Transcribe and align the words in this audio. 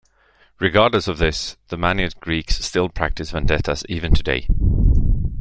Regardless 0.59 1.07
of 1.07 1.19
this, 1.19 1.57
the 1.67 1.77
Maniot 1.77 2.15
Greeks 2.19 2.65
still 2.65 2.89
practice 2.89 3.29
vendettas 3.29 3.83
even 3.87 4.15
today. 4.15 4.47